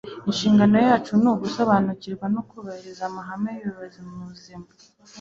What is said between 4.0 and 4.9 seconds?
mu by'ubuzima